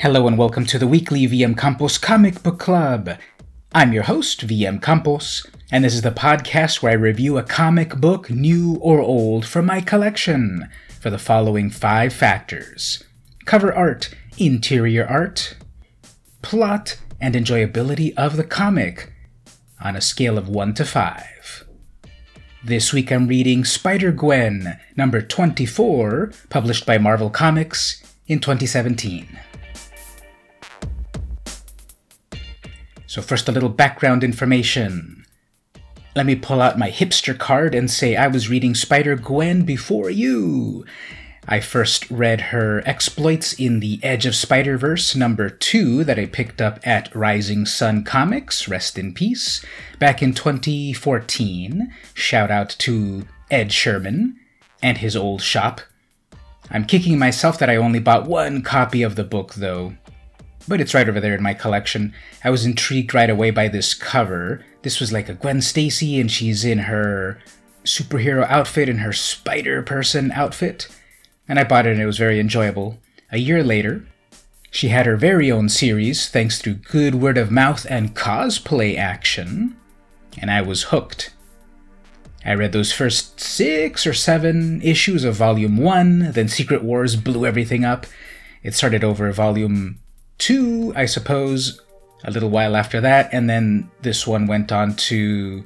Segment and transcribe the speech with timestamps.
[0.00, 3.18] Hello and welcome to the weekly VM Campos Comic Book Club.
[3.74, 7.96] I'm your host, VM Campos, and this is the podcast where I review a comic
[7.96, 10.68] book, new or old, from my collection
[11.00, 13.02] for the following five factors
[13.44, 15.56] cover art, interior art,
[16.42, 19.12] plot, and enjoyability of the comic
[19.82, 21.66] on a scale of 1 to 5.
[22.62, 29.40] This week I'm reading Spider Gwen, number 24, published by Marvel Comics in 2017.
[33.08, 35.24] So, first, a little background information.
[36.14, 40.10] Let me pull out my hipster card and say I was reading Spider Gwen before
[40.10, 40.84] you.
[41.48, 46.26] I first read her exploits in the Edge of Spider Verse number 2 that I
[46.26, 49.64] picked up at Rising Sun Comics, rest in peace,
[49.98, 51.90] back in 2014.
[52.12, 54.38] Shout out to Ed Sherman
[54.82, 55.80] and his old shop.
[56.70, 59.94] I'm kicking myself that I only bought one copy of the book, though
[60.68, 62.12] but it's right over there in my collection.
[62.44, 64.64] I was intrigued right away by this cover.
[64.82, 67.38] This was like a Gwen Stacy, and she's in her
[67.84, 70.88] superhero outfit and her spider person outfit.
[71.48, 72.98] And I bought it, and it was very enjoyable.
[73.32, 74.06] A year later,
[74.70, 79.76] she had her very own series thanks to good word of mouth and cosplay action,
[80.38, 81.32] and I was hooked.
[82.44, 87.44] I read those first six or seven issues of Volume 1, then Secret Wars blew
[87.44, 88.06] everything up.
[88.62, 89.98] It started over Volume
[90.48, 91.78] two, I suppose,
[92.24, 95.62] a little while after that, and then this one went on to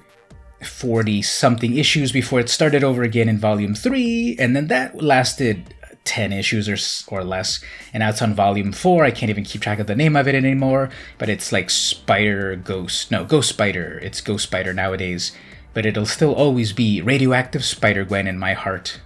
[0.65, 5.73] 40 something issues before it started over again in volume 3, and then that lasted
[6.03, 7.61] 10 issues or, or less,
[7.95, 9.05] and now it's on volume 4.
[9.05, 12.57] I can't even keep track of the name of it anymore, but it's like Spider
[12.57, 13.13] Ghost.
[13.13, 14.01] No, Ghost Spider.
[14.03, 15.31] It's Ghost Spider nowadays,
[15.75, 18.99] but it'll still always be Radioactive Spider Gwen in my heart.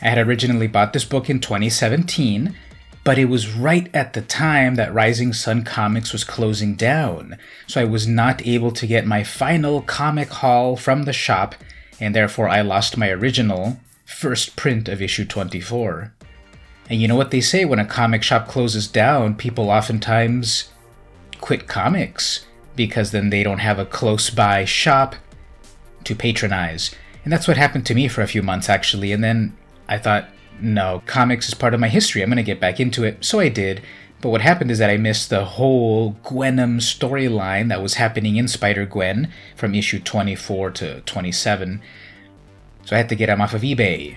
[0.00, 2.54] I had originally bought this book in 2017,
[3.04, 7.80] but it was right at the time that Rising Sun Comics was closing down, so
[7.80, 11.54] I was not able to get my final comic haul from the shop,
[12.00, 16.12] and therefore I lost my original first print of issue 24.
[16.88, 20.70] And you know what they say when a comic shop closes down, people oftentimes
[21.40, 25.14] quit comics because then they don't have a close by shop
[26.04, 26.94] to patronize.
[27.22, 29.56] And that's what happened to me for a few months actually, and then
[29.88, 30.28] I thought,
[30.60, 32.22] no, comics is part of my history.
[32.22, 33.24] I'm going to get back into it.
[33.24, 33.82] So I did.
[34.20, 38.48] But what happened is that I missed the whole Gwenom storyline that was happening in
[38.48, 41.82] Spider Gwen from issue 24 to 27.
[42.86, 44.16] So I had to get them off of eBay.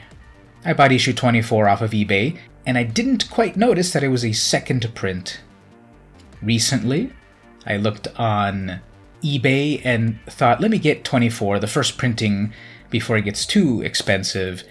[0.63, 4.23] I bought issue 24 off of eBay, and I didn't quite notice that it was
[4.23, 5.41] a second print.
[6.41, 7.11] Recently,
[7.65, 8.79] I looked on
[9.23, 12.53] eBay and thought, let me get 24, the first printing,
[12.89, 14.63] before it gets too expensive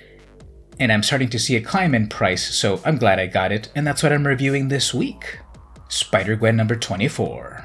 [0.79, 3.71] and I'm starting to see a climb in price, so I'm glad I got it,
[3.75, 5.41] and that's what I'm reviewing this week
[5.89, 7.65] Spider Gwen number 24.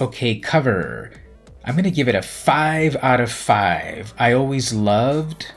[0.00, 1.12] Okay, cover.
[1.64, 4.14] I'm gonna give it a 5 out of 5.
[4.18, 5.52] I always loved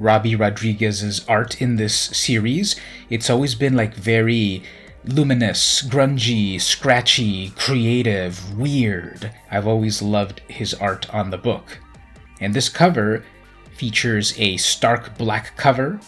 [0.00, 2.76] Robbi Rodriguez's art in this series.
[3.10, 4.62] It's always been like very
[5.04, 9.30] luminous, grungy, scratchy, creative, weird.
[9.50, 11.78] I've always loved his art on the book.
[12.40, 13.24] And this cover
[13.76, 16.00] features a stark black cover,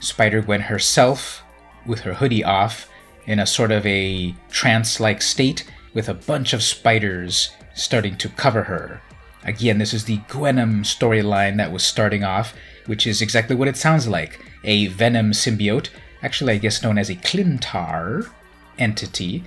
[0.00, 1.42] Spider Gwen herself
[1.86, 2.88] with her hoodie off
[3.26, 8.28] in a sort of a trance like state with a bunch of spiders starting to
[8.28, 9.00] cover her.
[9.44, 12.54] Again, this is the Gwenom storyline that was starting off,
[12.86, 15.88] which is exactly what it sounds like a Venom symbiote,
[16.22, 18.30] actually, I guess known as a Klyntar
[18.78, 19.44] entity.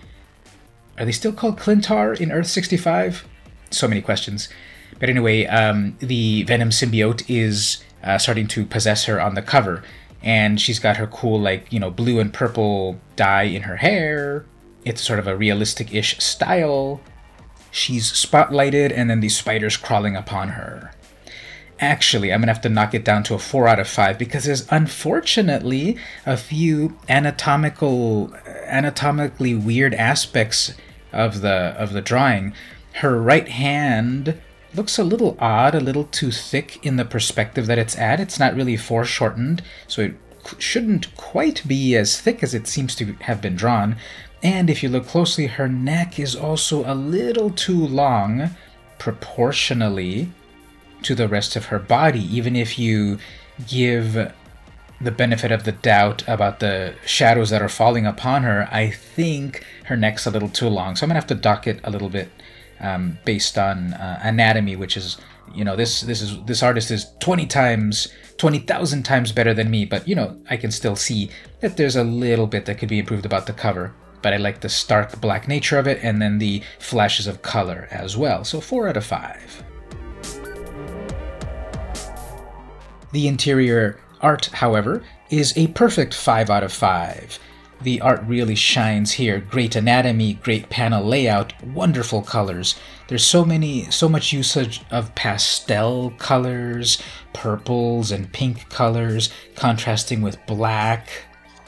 [0.98, 3.28] Are they still called Klyntar in Earth 65?
[3.70, 4.50] So many questions.
[5.04, 9.84] But anyway, um, the Venom symbiote is uh, starting to possess her on the cover,
[10.22, 14.46] and she's got her cool, like, you know, blue and purple dye in her hair.
[14.86, 17.02] It's sort of a realistic ish style.
[17.70, 20.94] She's spotlighted, and then these spiders crawling upon her.
[21.82, 24.46] Actually, I'm gonna have to knock it down to a 4 out of 5 because
[24.46, 28.34] there's unfortunately a few anatomical
[28.68, 30.76] anatomically weird aspects
[31.12, 32.54] of the of the drawing.
[32.94, 34.40] Her right hand
[34.76, 38.20] looks a little odd, a little too thick in the perspective that it's at.
[38.20, 40.16] It's not really foreshortened, so it
[40.58, 43.96] shouldn't quite be as thick as it seems to have been drawn.
[44.42, 48.50] And if you look closely, her neck is also a little too long
[49.00, 50.32] proportionally
[51.04, 53.20] to the rest of her body, even if you
[53.68, 54.32] give
[55.02, 59.66] the benefit of the doubt about the shadows that are falling upon her, I think
[59.86, 60.96] her neck's a little too long.
[60.96, 62.30] So I'm gonna have to dock it a little bit
[62.80, 65.18] um, based on uh, anatomy, which is
[65.54, 69.86] you know this this is this artist is 20 times 20,000 times better than me,
[69.86, 71.30] but you know, I can still see
[71.62, 73.94] that there's a little bit that could be improved about the cover.
[74.22, 77.88] But I like the stark black nature of it and then the flashes of color
[77.92, 78.44] as well.
[78.44, 79.64] So 4 out of 5.
[83.12, 87.40] The interior art, however, is a perfect 5 out of 5.
[87.84, 89.40] The art really shines here.
[89.40, 92.76] Great anatomy, great panel layout, wonderful colors.
[93.10, 97.02] There's so many, so much usage of pastel colors,
[97.34, 101.10] purples and pink colors, contrasting with black.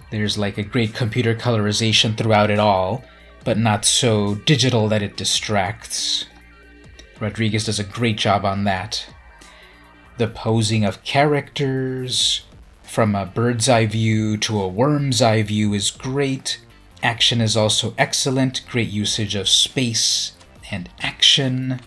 [0.09, 3.03] There's like a great computer colorization throughout it all,
[3.43, 6.25] but not so digital that it distracts.
[7.19, 9.05] Rodriguez does a great job on that
[10.17, 12.43] the posing of characters
[12.95, 16.61] from a bird's eye view to a worm's eye view is great.
[17.03, 20.31] Action is also excellent, great usage of space
[20.71, 21.81] and action.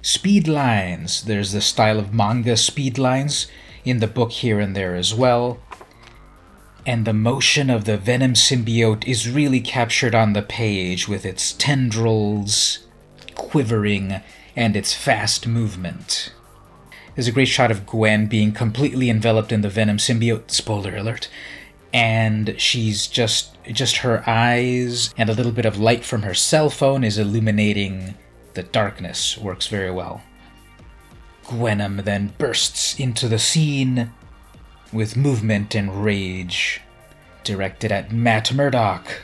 [0.00, 3.48] Speed lines, there's the style of manga speed lines
[3.84, 5.60] in the book here and there as well.
[6.86, 11.52] And the motion of the Venom symbiote is really captured on the page with its
[11.52, 12.78] tendrils
[13.34, 14.22] quivering
[14.56, 16.32] and its fast movement.
[17.14, 20.50] There's a great shot of Gwen being completely enveloped in the Venom symbiote.
[20.50, 21.28] Spoiler alert.
[21.92, 26.70] And she's just just her eyes and a little bit of light from her cell
[26.70, 28.14] phone is illuminating
[28.54, 29.36] the darkness.
[29.36, 30.22] Works very well.
[31.44, 34.12] Gwenom then bursts into the scene
[34.92, 36.80] with movement and rage,
[37.42, 39.22] directed at Matt Murdock.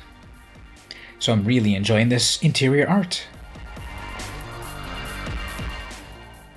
[1.18, 3.26] So I'm really enjoying this interior art.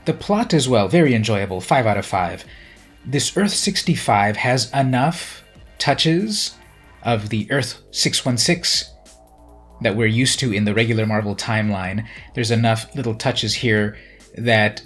[0.06, 2.46] The plot as well, very enjoyable, 5 out of 5.
[3.06, 5.44] This Earth 65 has enough
[5.78, 6.56] touches
[7.04, 8.94] of the Earth 616
[9.82, 12.06] that we're used to in the regular Marvel timeline.
[12.34, 13.98] There's enough little touches here
[14.38, 14.82] that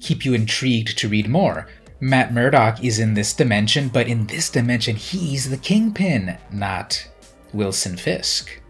[0.00, 1.68] keep you intrigued to read more.
[2.00, 7.06] Matt Murdock is in this dimension, but in this dimension, he's the Kingpin, not
[7.52, 8.60] Wilson Fisk.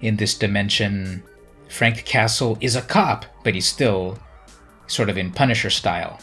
[0.00, 1.22] In this dimension,
[1.68, 4.18] Frank Castle is a cop, but he's still
[4.86, 6.20] sort of in Punisher style.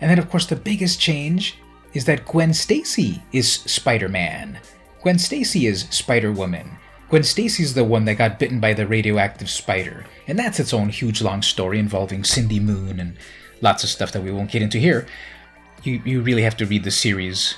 [0.00, 1.58] And then, of course, the biggest change
[1.92, 4.58] is that Gwen Stacy is Spider Man.
[5.02, 6.78] Gwen Stacy is Spider Woman.
[7.08, 10.88] Gwen Stacy's the one that got bitten by the radioactive spider, and that's its own
[10.88, 13.16] huge long story involving Cindy Moon and
[13.60, 15.06] lots of stuff that we won't get into here.
[15.84, 17.56] You, you really have to read the series.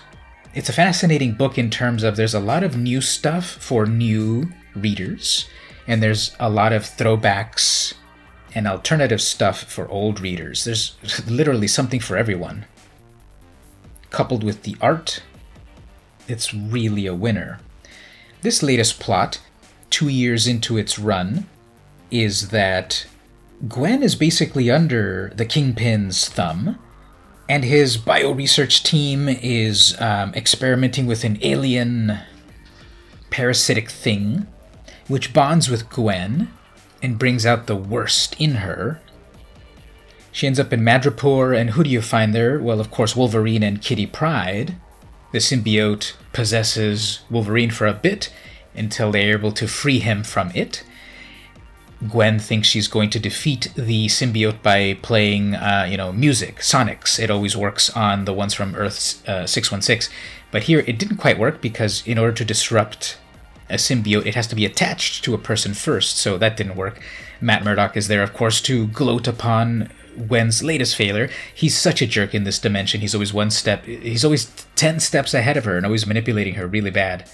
[0.55, 4.51] It's a fascinating book in terms of there's a lot of new stuff for new
[4.75, 5.49] readers,
[5.87, 7.95] and there's a lot of throwbacks
[8.57, 10.65] and alternative stuff for old readers.
[10.65, 10.97] There's
[11.29, 12.65] literally something for everyone.
[14.09, 15.23] Coupled with the art,
[16.27, 17.61] it's really a winner.
[18.41, 19.43] This latest plot,
[19.91, 21.47] two years into its run,
[22.11, 23.05] is that
[23.69, 26.79] Gwen is basically under the Kingpin's thumb,
[27.51, 32.21] and his bioresearch team is um, experimenting with an alien
[33.29, 34.47] parasitic thing,
[35.09, 36.49] which bonds with Gwen
[37.03, 39.01] and brings out the worst in her.
[40.33, 42.59] She ends up in Madripoor, and who do you find there?
[42.59, 44.77] Well, of course, Wolverine and Kitty Pryde.
[45.33, 48.33] The symbiote possesses Wolverine for a bit
[48.75, 50.85] until they're able to free him from it.
[52.07, 57.19] Gwen thinks she's going to defeat the symbiote by playing, uh, you know, music, sonics.
[57.19, 60.15] It always works on the ones from Earth uh, 616.
[60.51, 63.17] But here it didn't quite work because in order to disrupt
[63.69, 67.01] a symbiote, it has to be attached to a person first, so that didn't work.
[67.41, 71.29] Matt Murdock is there, of course, to gloat upon Gwen's latest failure.
[71.55, 73.01] He's such a jerk in this dimension.
[73.01, 74.47] He's always one step, he's always
[74.77, 77.29] 10 steps ahead of her and always manipulating her really bad.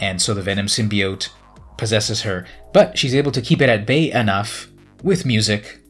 [0.00, 1.28] And so the Venom symbiote
[1.76, 4.68] possesses her, but she's able to keep it at bay enough
[5.02, 5.80] with music,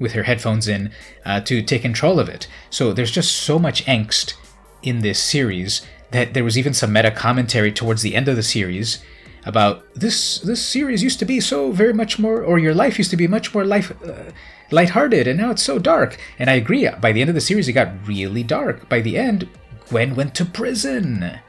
[0.00, 0.90] with her headphones in,
[1.24, 2.46] uh, to take control of it.
[2.70, 4.34] So there's just so much angst
[4.82, 5.82] in this series
[6.14, 9.04] that there was even some meta commentary towards the end of the series
[9.44, 13.10] about this this series used to be so very much more or your life used
[13.10, 14.30] to be much more life uh,
[14.70, 16.16] lighthearted and now it's so dark.
[16.38, 18.88] And i agree by the end of the series it got really dark.
[18.88, 19.48] By the end
[19.88, 21.40] gwen went to prison.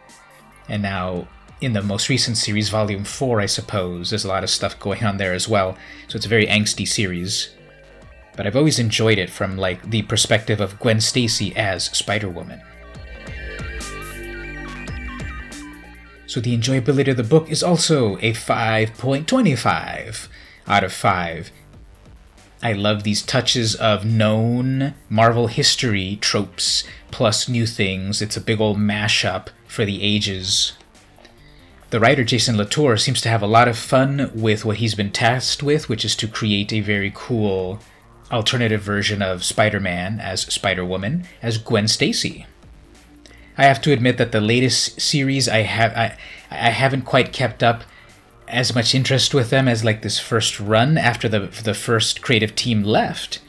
[0.67, 1.27] And now
[1.61, 5.03] in the most recent series volume 4 i suppose there's a lot of stuff going
[5.03, 5.77] on there as well.
[6.07, 7.51] So it's a very angsty series.
[8.35, 12.61] But i've always enjoyed it from like the perspective of gwen stacy as spider-woman
[16.27, 20.27] So the enjoyability of the book is also a 5.25
[20.67, 21.51] out of 5.
[22.63, 28.21] I love these touches of known Marvel history tropes plus new things.
[28.21, 30.73] It's a big old mashup for the ages.
[31.91, 35.11] The writer Jason Latour seems to have a lot of fun with what he's been
[35.11, 37.79] tasked with, which is to create a very cool
[38.31, 42.47] alternative version of Spider Man as Spider Woman as Gwen Stacy.
[43.57, 46.17] I have to admit that the latest series I have I
[46.51, 47.83] I haven't quite kept up
[48.47, 52.55] as much interest with them as like this first run after the the first creative
[52.55, 53.39] team left.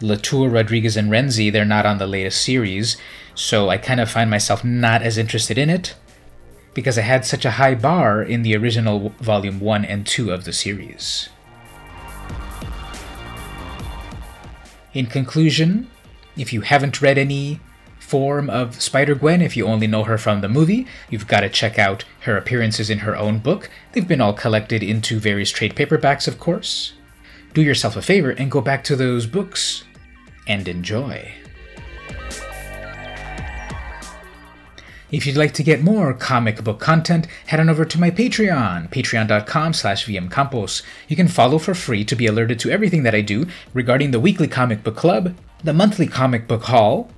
[0.00, 2.96] Latour, Rodriguez, and Renzi, they're not on the latest series,
[3.34, 5.94] so I kind of find myself not as interested in it
[6.74, 10.44] because I had such a high bar in the original volume 1 and 2 of
[10.44, 11.28] the series.
[14.92, 15.88] In conclusion,
[16.36, 17.60] if you haven't read any
[18.04, 21.48] form of Spider Gwen, if you only know her from the movie, you've got to
[21.48, 23.70] check out her appearances in her own book.
[23.92, 26.92] They've been all collected into various trade paperbacks, of course.
[27.54, 29.84] Do yourself a favor and go back to those books
[30.46, 31.32] and enjoy.
[35.10, 38.90] If you'd like to get more comic book content, head on over to my Patreon,
[38.90, 40.82] patreon.com slash vmcampos.
[41.08, 44.20] You can follow for free to be alerted to everything that I do regarding the
[44.20, 47.10] weekly comic book club, the monthly comic book haul,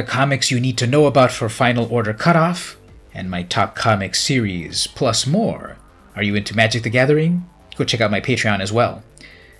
[0.00, 2.78] the comics you need to know about for Final Order Cutoff,
[3.12, 5.76] and my top comic series, plus more.
[6.16, 7.46] Are you into Magic the Gathering?
[7.76, 9.02] Go check out my Patreon as well.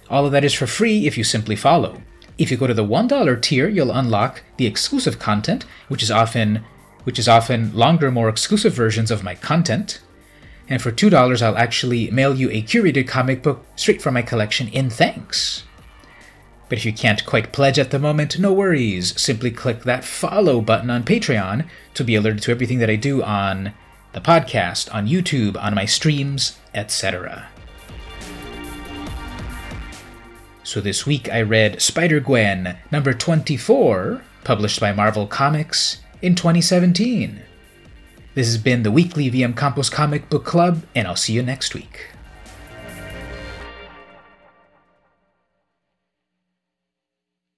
[0.08, 2.00] All of that is for free if you simply follow.
[2.38, 6.64] If you go to the $1 tier, you'll unlock the exclusive content, which is often
[7.04, 10.00] which is often longer, more exclusive versions of my content.
[10.70, 14.68] And for $2, I'll actually mail you a curated comic book straight from my collection
[14.68, 15.64] in thanks.
[16.70, 19.20] But if you can't quite pledge at the moment, no worries.
[19.20, 23.24] Simply click that follow button on Patreon to be alerted to everything that I do
[23.24, 23.72] on
[24.12, 27.48] the podcast, on YouTube, on my streams, etc.
[30.62, 37.42] So this week I read Spider Gwen number 24, published by Marvel Comics in 2017.
[38.34, 41.74] This has been the weekly VM Campos Comic Book Club, and I'll see you next
[41.74, 42.10] week.